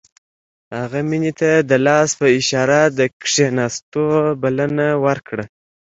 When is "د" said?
1.69-1.71, 2.97-2.99